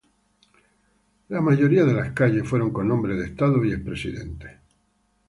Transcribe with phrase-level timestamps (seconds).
[1.29, 4.51] La mayoría de las calles fueron con nombres de estados y expresidentes.